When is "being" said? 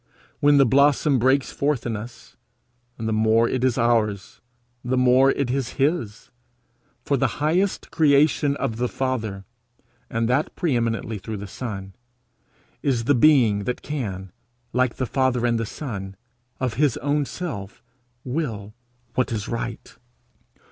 13.13-13.65